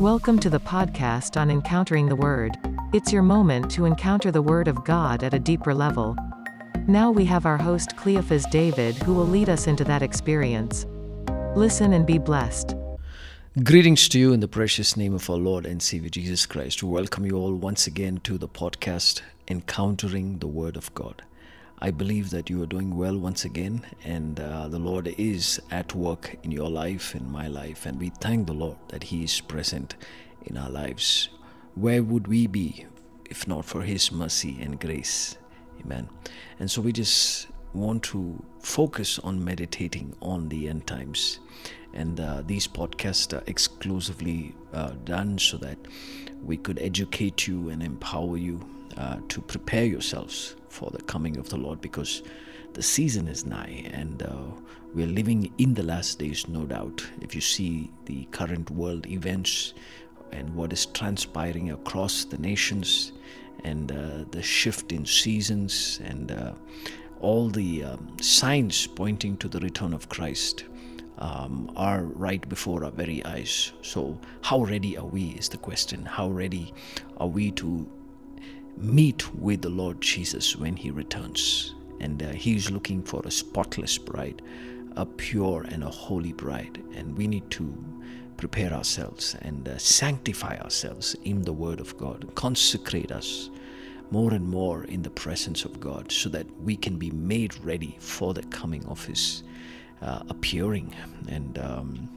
[0.00, 2.58] Welcome to the podcast on Encountering the Word.
[2.92, 6.16] It's your moment to encounter the Word of God at a deeper level.
[6.88, 10.84] Now we have our host Cleophas David who will lead us into that experience.
[11.54, 12.74] Listen and be blessed.
[13.62, 16.82] Greetings to you in the precious name of our Lord and Savior Jesus Christ.
[16.82, 21.22] We welcome you all once again to the podcast Encountering the Word of God.
[21.84, 25.94] I believe that you are doing well once again, and uh, the Lord is at
[25.94, 29.42] work in your life, in my life, and we thank the Lord that He is
[29.42, 29.94] present
[30.46, 31.28] in our lives.
[31.74, 32.86] Where would we be
[33.28, 35.36] if not for His mercy and grace?
[35.78, 36.08] Amen.
[36.58, 41.40] And so we just want to focus on meditating on the end times.
[41.92, 45.76] And uh, these podcasts are exclusively uh, done so that
[46.42, 51.48] we could educate you and empower you uh, to prepare yourselves for the coming of
[51.48, 52.22] the Lord because
[52.74, 54.36] the season is nigh and uh,
[54.94, 57.04] we're living in the last days, no doubt.
[57.20, 59.74] If you see the current world events
[60.32, 63.12] and what is transpiring across the nations
[63.64, 66.52] and uh, the shift in seasons and uh,
[67.20, 70.64] all the um, signs pointing to the return of Christ.
[71.16, 73.72] Um, are right before our very eyes.
[73.82, 75.28] So, how ready are we?
[75.38, 76.04] Is the question.
[76.04, 76.74] How ready
[77.18, 77.88] are we to
[78.76, 81.74] meet with the Lord Jesus when he returns.
[82.00, 84.42] And uh, he is looking for a spotless bride,
[84.96, 86.82] a pure and a holy bride.
[86.94, 87.72] And we need to
[88.36, 93.50] prepare ourselves and uh, sanctify ourselves in the Word of God, consecrate us
[94.10, 97.96] more and more in the presence of God so that we can be made ready
[98.00, 99.44] for the coming of His
[100.02, 100.94] uh, appearing.
[101.28, 102.08] And um,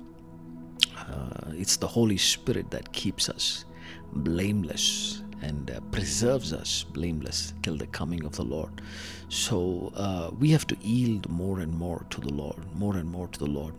[0.98, 3.66] uh, it's the Holy Spirit that keeps us
[4.14, 8.82] blameless and uh, preserves us blameless till the coming of the Lord.
[9.30, 13.28] So uh, we have to yield more and more to the Lord, more and more
[13.28, 13.74] to the Lord.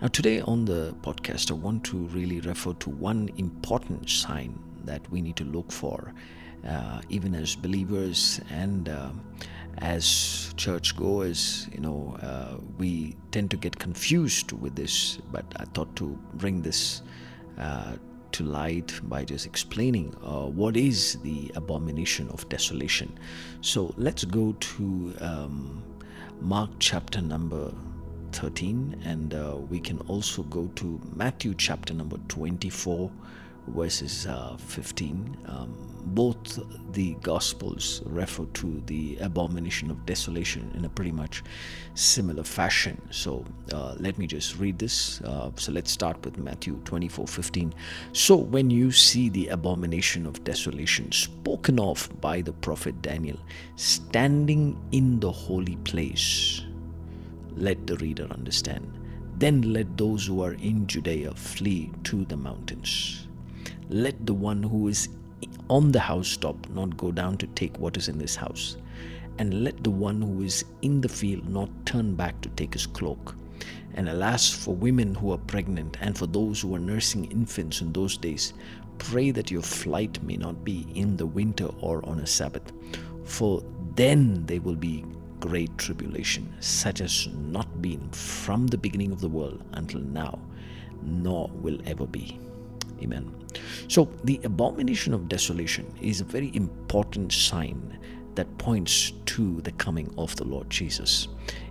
[0.00, 5.08] Now, today on the podcast, I want to really refer to one important sign that
[5.10, 6.14] we need to look for,
[6.66, 9.10] uh, even as believers and uh,
[9.78, 11.68] as churchgoers.
[11.72, 16.62] You know, uh, we tend to get confused with this, but I thought to bring
[16.62, 17.02] this
[17.58, 17.96] uh,
[18.32, 23.18] to light by just explaining uh, what is the abomination of desolation.
[23.60, 25.82] So let's go to um,
[26.40, 27.72] Mark chapter number
[28.32, 33.10] 13, and uh, we can also go to Matthew chapter number 24
[33.68, 35.36] verses uh, 15.
[35.46, 36.58] Um, both
[36.92, 41.42] the Gospels refer to the abomination of desolation in a pretty much
[41.94, 43.00] similar fashion.
[43.10, 45.20] So uh, let me just read this.
[45.20, 47.74] Uh, so let's start with Matthew 24 15.
[48.12, 53.38] So when you see the abomination of desolation spoken of by the prophet Daniel
[53.76, 56.62] standing in the holy place,
[57.56, 58.94] let the reader understand.
[59.36, 63.27] Then let those who are in Judea flee to the mountains
[63.88, 65.08] let the one who is
[65.70, 68.76] on the housetop not go down to take what is in this house,
[69.38, 72.86] and let the one who is in the field not turn back to take his
[72.86, 73.34] cloak.
[73.94, 77.92] And alas, for women who are pregnant and for those who are nursing infants in
[77.92, 78.52] those days,
[78.98, 82.72] pray that your flight may not be in the winter or on a Sabbath,
[83.24, 83.62] for
[83.94, 85.04] then there will be
[85.40, 90.38] great tribulation, such as not been from the beginning of the world until now,
[91.02, 92.38] nor will ever be.
[93.02, 93.32] Amen.
[93.88, 97.98] So, the abomination of desolation is a very important sign
[98.34, 101.28] that points to the coming of the Lord Jesus.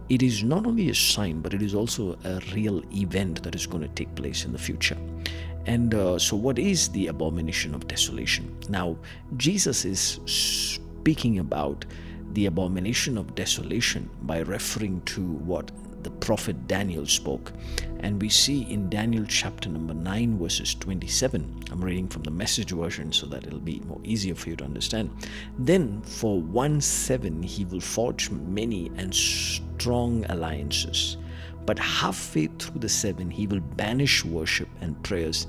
[0.10, 3.68] It is not only a sign, but it is also a real event that is
[3.68, 4.98] going to take place in the future.
[5.66, 8.56] And uh, so, what is the abomination of desolation?
[8.70, 8.98] Now,
[9.36, 11.86] Jesus is speaking about
[12.34, 15.72] the abomination of desolation by referring to what
[16.04, 17.52] the prophet Daniel spoke.
[18.00, 21.64] And we see in Daniel chapter number 9, verses 27.
[21.72, 24.64] I'm reading from the message version so that it'll be more easier for you to
[24.64, 25.10] understand.
[25.58, 31.18] Then for one seven he will forge many and strong alliances.
[31.66, 35.48] But halfway through the seven, he will banish worship and prayers,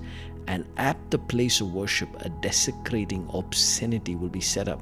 [0.49, 4.81] and at the place of worship, a desecrating obscenity will be set up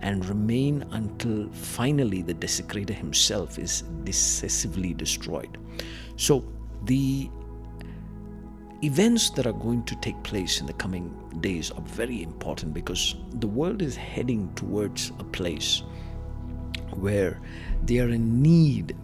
[0.00, 5.56] and remain until finally the desecrator himself is decisively destroyed.
[6.16, 6.44] So,
[6.86, 7.30] the
[8.82, 13.14] events that are going to take place in the coming days are very important because
[13.34, 15.84] the world is heading towards a place
[16.90, 17.40] where
[17.84, 18.96] they are in need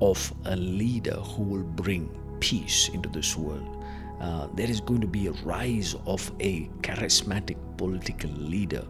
[0.00, 2.08] of a leader who will bring
[2.38, 3.77] peace into this world.
[4.20, 8.84] Uh, there is going to be a rise of a charismatic political leader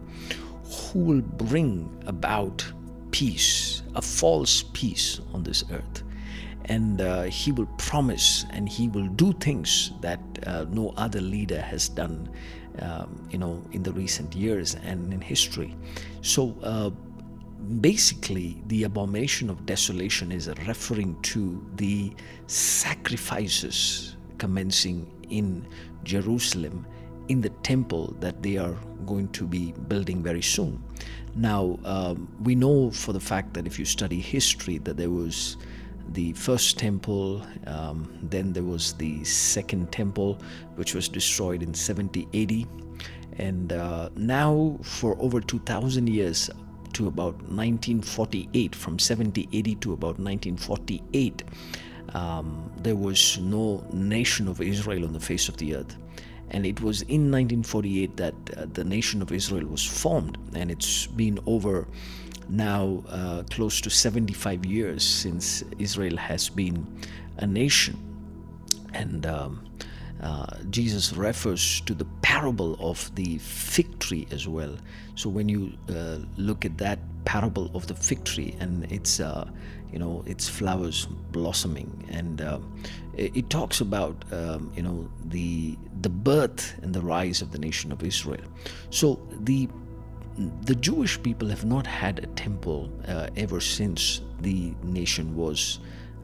[0.65, 2.65] who will bring about
[3.11, 6.03] peace, a false peace on this earth.
[6.69, 11.61] and uh, he will promise and he will do things that uh, no other leader
[11.61, 12.31] has done
[12.81, 15.75] um, you know in the recent years and in history
[16.23, 16.91] so uh,
[17.81, 22.13] basically the abomination of desolation is referring to the
[22.47, 25.67] sacrifices commencing in
[26.05, 26.87] Jerusalem
[27.29, 28.75] in the temple that they are
[29.07, 30.83] going to be building very soon.
[31.35, 35.57] Now, um, we know for the fact that if you study history, that there was
[36.13, 40.39] the first temple, um, then there was the second temple,
[40.77, 42.67] which was destroyed in 70 AD.
[43.39, 46.51] And uh, now, for over 2,000 years,
[46.95, 51.43] to about 1948, from 70 AD to about 1948,
[52.15, 55.97] um, there was no nation of Israel on the face of the earth.
[56.51, 61.07] And it was in 1948 that uh, the nation of Israel was formed, and it's
[61.07, 61.87] been over
[62.49, 66.87] now uh, close to 75 years since Israel has been
[67.37, 67.97] a nation.
[68.95, 69.69] And um,
[70.23, 74.77] uh, Jesus refers to the parable of the fig tree as well.
[75.15, 79.47] So when you uh, look at that parable of the fig tree and its, uh,
[79.93, 82.59] you know, its flowers blossoming, and uh,
[83.19, 87.59] it, it, talks about, um, you know, the the birth and the rise of the
[87.59, 88.49] nation of Israel.
[88.89, 89.69] So the
[90.63, 95.81] the Jewish people have not had a temple uh, ever since the nation was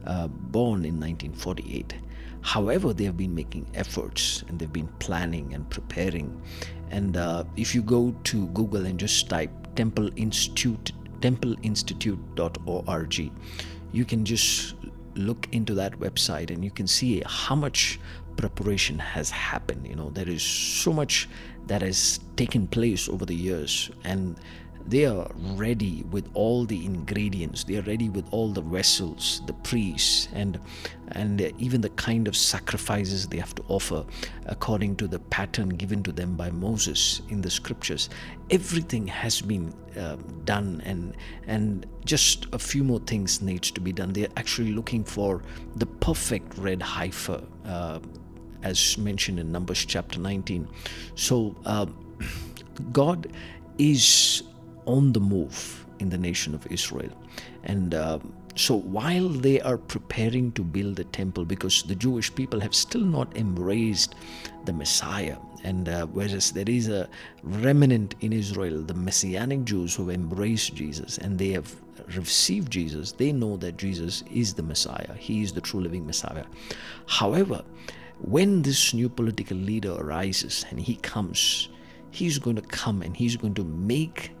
[0.07, 1.93] uh, born in 1948.
[2.41, 6.41] However, they have been making efforts and they've been planning and preparing.
[6.89, 13.31] And uh, if you go to Google and just type Temple Institute, templeinstitute.org,
[13.91, 14.75] you can just
[15.15, 17.99] look into that website and you can see how much
[18.35, 19.87] preparation has happened.
[19.87, 21.29] You know, there is so much
[21.67, 24.37] that has taken place over the years, and
[24.87, 27.63] they are ready with all the ingredients.
[27.63, 30.59] They are ready with all the vessels the priests and
[31.09, 34.05] and even the kind of sacrifices they have to offer
[34.45, 38.09] according to the pattern given to them by Moses in the scriptures.
[38.49, 41.15] Everything has been uh, done and
[41.47, 44.13] and just a few more things needs to be done.
[44.13, 45.41] They're actually looking for
[45.75, 47.99] the perfect red heifer uh,
[48.61, 50.67] as mentioned in numbers chapter 19
[51.13, 51.85] so uh,
[52.91, 53.31] god
[53.77, 54.43] is
[54.85, 57.09] on the move in the nation of Israel.
[57.63, 58.19] And uh,
[58.55, 63.01] so while they are preparing to build the temple, because the Jewish people have still
[63.01, 64.15] not embraced
[64.65, 67.09] the Messiah, and uh, whereas there is a
[67.43, 71.75] remnant in Israel, the Messianic Jews who have embraced Jesus and they have
[72.15, 76.45] received Jesus, they know that Jesus is the Messiah, He is the true living Messiah.
[77.07, 77.63] However,
[78.19, 81.69] when this new political leader arises and he comes,
[82.11, 84.31] he's going to come and he's going to make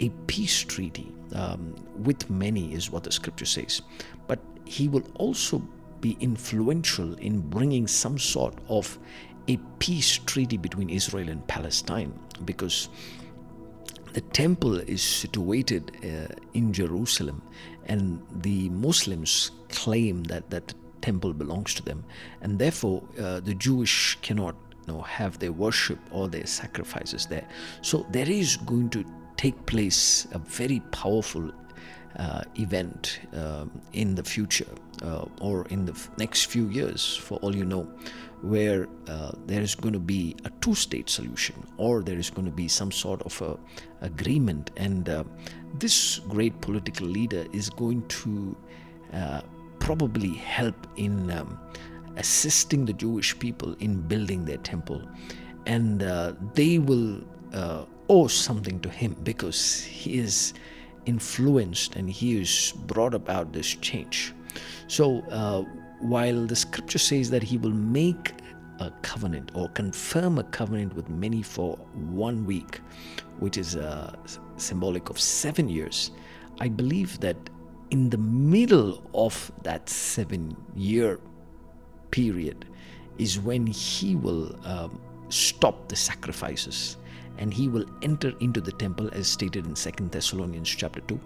[0.00, 3.82] a peace treaty um, with many, is what the scripture says.
[4.26, 5.62] But he will also
[6.00, 8.98] be influential in bringing some sort of
[9.48, 12.88] a peace treaty between Israel and Palestine because
[14.12, 17.42] the temple is situated uh, in Jerusalem
[17.86, 22.04] and the Muslims claim that that temple belongs to them
[22.42, 24.54] and therefore uh, the Jewish cannot
[24.86, 27.46] you know, have their worship or their sacrifices there
[27.82, 29.04] so there is going to
[29.38, 31.50] take place a very powerful
[32.18, 34.66] uh, event um, in the future
[35.02, 37.88] uh, or in the f- next few years, for all you know,
[38.42, 42.44] where uh, there is going to be a two state solution or there is going
[42.44, 43.56] to be some sort of a
[44.04, 44.70] agreement.
[44.76, 45.24] And uh,
[45.78, 48.56] this great political leader is going to
[49.12, 49.40] uh,
[49.78, 51.58] probably help in um,
[52.16, 55.00] assisting the Jewish people in building their temple.
[55.66, 57.22] And uh, they will
[58.08, 60.54] owe something to him because he is
[61.06, 64.34] influenced and he is brought about this change.
[64.86, 65.62] So, uh,
[66.00, 68.32] while the scripture says that he will make
[68.78, 72.80] a covenant or confirm a covenant with many for one week,
[73.40, 74.14] which is uh,
[74.56, 76.12] symbolic of seven years,
[76.60, 77.36] I believe that
[77.90, 81.20] in the middle of that seven year
[82.10, 82.66] period
[83.18, 86.96] is when he will um, stop the sacrifices
[87.38, 91.18] and he will enter into the temple as stated in Second Thessalonians chapter 2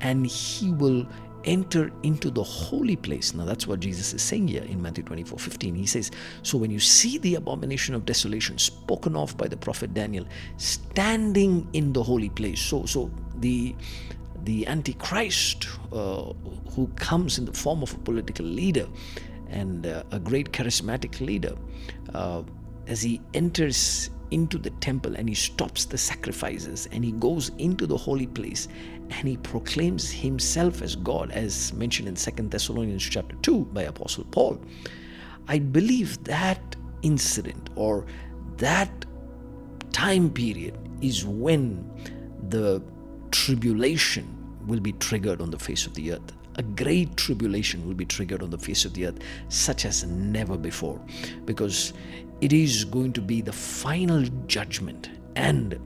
[0.00, 1.06] and he will
[1.44, 3.34] enter into the holy place.
[3.34, 5.74] Now that's what Jesus is saying here in Matthew 24 15.
[5.74, 6.10] He says,
[6.42, 10.26] So when you see the abomination of desolation spoken of by the prophet Daniel
[10.56, 13.74] standing in the holy place, so so the
[14.44, 16.32] the Antichrist uh,
[16.70, 18.88] who comes in the form of a political leader
[19.48, 21.54] and uh, a great charismatic leader,
[22.14, 22.42] uh,
[22.86, 27.86] as he enters into the temple and he stops the sacrifices and he goes into
[27.86, 28.68] the holy place
[29.10, 34.24] and he proclaims himself as God, as mentioned in Second Thessalonians chapter 2 by Apostle
[34.24, 34.60] Paul.
[35.48, 38.06] I believe that incident or
[38.56, 39.04] that
[39.92, 41.90] time period is when
[42.48, 42.82] the
[43.30, 44.26] tribulation
[44.66, 48.42] will be triggered on the face of the earth a great tribulation will be triggered
[48.42, 51.00] on the face of the earth, such as never before,
[51.44, 51.92] because
[52.42, 55.78] it is going to be the final judgment and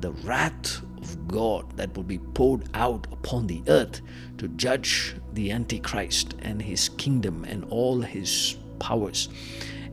[0.00, 4.00] the wrath of God that will be poured out upon the earth
[4.38, 9.28] to judge the Antichrist and his kingdom and all his powers.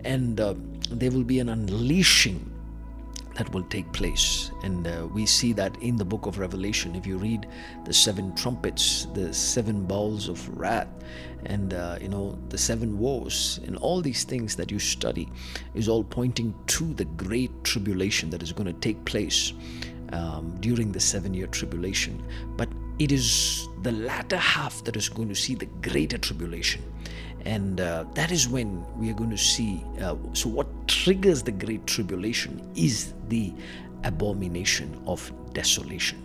[0.06, 0.56] And uh,
[0.90, 2.50] there will be an unleashing
[3.36, 4.52] that will take place.
[4.64, 6.96] And uh, we see that in the book of Revelation.
[6.96, 7.48] If you read
[7.86, 10.88] the seven trumpets, the seven bowls of wrath,
[11.46, 15.30] and uh, you know the seven woes, and all these things that you study,
[15.74, 19.54] is all pointing to the great tribulation that is going to take place
[20.14, 22.24] um, during the seven-year tribulation.
[22.58, 26.82] But it is the latter half that is going to see the greater tribulation
[27.46, 30.68] and uh, that is when we are going to see uh, so what
[31.06, 33.54] triggers the great tribulation is the
[34.06, 36.18] abomination of desolation.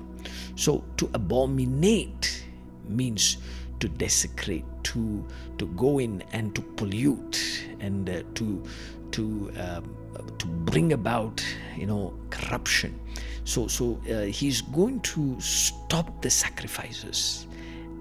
[0.56, 2.46] So to abominate
[2.88, 3.36] means
[3.80, 5.22] to desecrate to
[5.58, 7.36] to go in and to pollute
[7.80, 8.64] and uh, to
[9.10, 9.94] to um,
[10.38, 11.44] to bring about
[11.76, 12.98] you know corruption.
[13.44, 17.46] So so uh, he's going to stop the sacrifices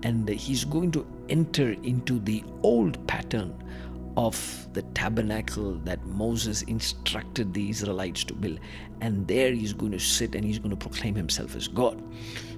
[0.04, 3.54] and he's going to enter into the old pattern
[4.20, 8.60] of the tabernacle that Moses instructed the Israelites to build.
[9.00, 12.04] And there he's going to sit and he's going to proclaim himself as God.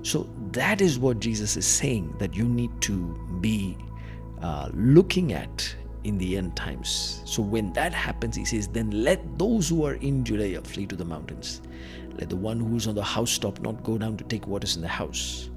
[0.02, 2.96] So that is what Jesus is saying that you need to
[3.42, 3.78] be
[4.42, 7.22] uh, looking at in the end times.
[7.26, 10.96] So when that happens, he says, then let those who are in Judea flee to
[10.96, 11.62] the mountains.
[12.18, 14.78] Let the one who is on the housetop not go down to take what is
[14.78, 15.52] in the house.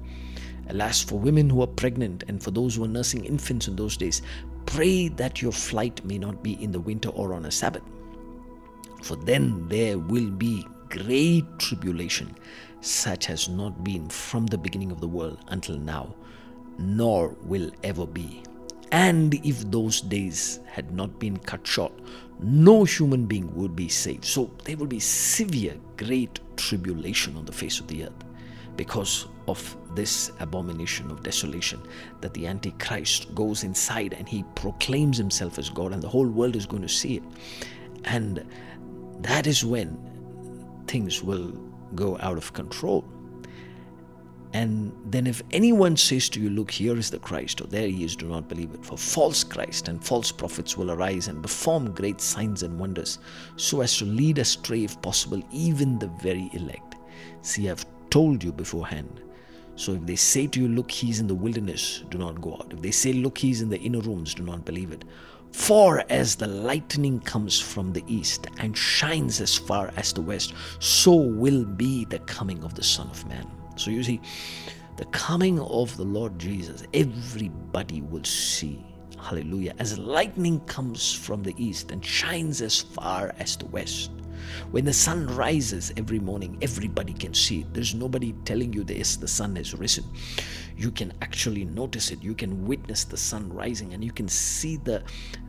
[0.69, 3.97] Alas, for women who are pregnant and for those who are nursing infants in those
[3.97, 4.21] days,
[4.65, 7.83] pray that your flight may not be in the winter or on a Sabbath.
[9.01, 12.35] For then there will be great tribulation,
[12.81, 16.15] such as not been from the beginning of the world until now,
[16.77, 18.43] nor will ever be.
[18.91, 21.93] And if those days had not been cut short,
[22.39, 24.25] no human being would be saved.
[24.25, 28.23] So there will be severe, great tribulation on the face of the earth
[28.75, 31.81] because of this abomination of desolation
[32.21, 36.55] that the antichrist goes inside and he proclaims himself as god and the whole world
[36.55, 37.23] is going to see it.
[38.05, 38.45] And
[39.21, 39.97] that is when
[40.87, 41.51] things will
[41.95, 43.05] go out of control.
[44.53, 48.05] And then if anyone says to you look here is the christ or there he
[48.05, 51.91] is do not believe it for false christ and false prophets will arise and perform
[51.91, 53.19] great signs and wonders
[53.57, 56.95] so as to lead astray if possible even the very elect.
[57.41, 57.85] See i've
[58.17, 59.21] told you beforehand
[59.75, 62.71] so if they say to you, Look, he's in the wilderness, do not go out.
[62.71, 65.03] If they say, Look, he's in the inner rooms, do not believe it.
[65.51, 70.53] For as the lightning comes from the east and shines as far as the west,
[70.79, 73.49] so will be the coming of the Son of Man.
[73.77, 74.21] So you see,
[74.97, 78.83] the coming of the Lord Jesus, everybody will see.
[79.19, 79.75] Hallelujah.
[79.79, 84.11] As lightning comes from the east and shines as far as the west.
[84.71, 87.73] When the sun rises every morning, everybody can see it.
[87.73, 90.05] There's nobody telling you this, the sun has risen.
[90.77, 92.23] You can actually notice it.
[92.23, 95.03] You can witness the sun rising and you can see the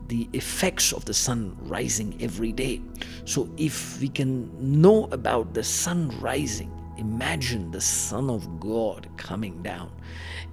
[0.09, 2.81] the effects of the sun rising every day.
[3.25, 4.51] So if we can
[4.81, 9.91] know about the sun rising, imagine the Son of God coming down.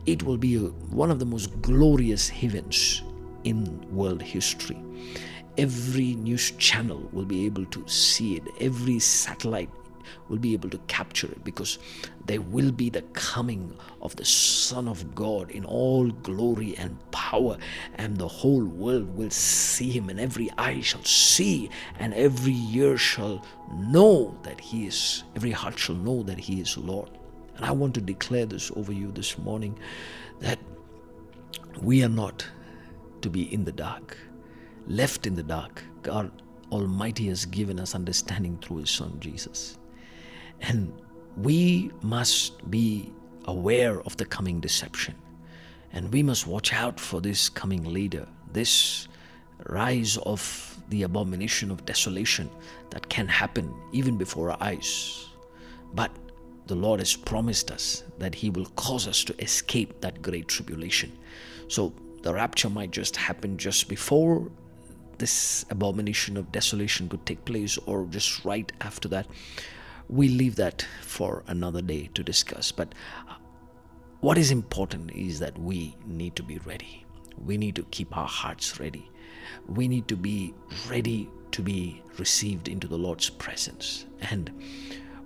[0.05, 3.03] It will be one of the most glorious events
[3.43, 4.81] in world history
[5.57, 9.69] every news channel will be able to see it, every satellite
[10.29, 11.79] will be able to capture it because
[12.25, 17.57] there will be the coming of the Son of God in all glory and power,
[17.95, 21.69] and the whole world will see him, and every eye shall see,
[21.99, 26.77] and every ear shall know that he is, every heart shall know that he is
[26.77, 27.09] Lord.
[27.55, 29.77] And I want to declare this over you this morning
[30.39, 30.59] that
[31.81, 32.45] we are not
[33.21, 34.17] to be in the dark
[34.87, 36.31] left in the dark, God
[36.71, 39.77] Almighty has given us understanding through His Son Jesus.
[40.61, 40.93] And
[41.37, 43.11] we must be
[43.45, 45.15] aware of the coming deception.
[45.91, 49.07] And we must watch out for this coming leader, this
[49.67, 52.49] rise of the abomination of desolation
[52.89, 55.27] that can happen even before our eyes.
[55.93, 56.11] But
[56.67, 61.11] the Lord has promised us that He will cause us to escape that great tribulation.
[61.67, 64.49] So the rapture might just happen just before
[65.23, 69.25] this abomination of desolation could take place or just right after that.
[70.09, 72.73] We leave that for another day to discuss.
[72.73, 72.93] But
[73.29, 73.35] uh,
[74.19, 77.05] what is important is that we need to be ready.
[77.45, 79.09] We need to keep our hearts ready.
[79.67, 80.53] We need to be
[80.89, 84.05] ready to be received into the Lord's presence.
[84.29, 84.51] And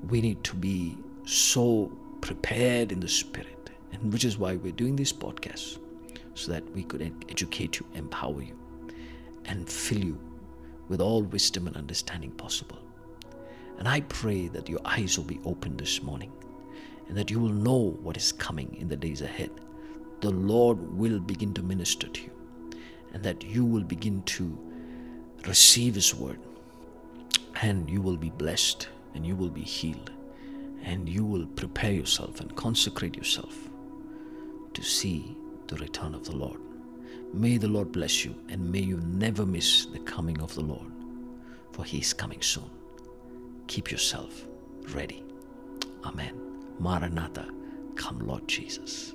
[0.09, 3.71] we need to be so prepared in the Spirit.
[3.93, 5.79] And which is why we're doing this podcast
[6.35, 8.55] so that we could educate you, empower you,
[9.47, 10.19] and fill you
[10.87, 12.79] with all wisdom and understanding possible.
[13.77, 16.31] And I pray that your eyes will be opened this morning
[17.07, 19.51] and that you will know what is coming in the days ahead.
[20.21, 22.31] The Lord will begin to minister to you
[23.13, 24.57] and that you will begin to
[25.45, 26.39] receive His word
[27.61, 30.11] and you will be blessed and you will be healed
[30.83, 33.69] and you will prepare yourself and consecrate yourself
[34.73, 35.35] to see
[35.67, 36.59] the return of the Lord.
[37.33, 40.91] May the Lord bless you and may you never miss the coming of the Lord,
[41.71, 42.69] for He is coming soon.
[43.67, 44.45] Keep yourself
[44.89, 45.23] ready.
[46.03, 46.33] Amen.
[46.79, 47.47] Maranatha,
[47.95, 49.13] come Lord Jesus.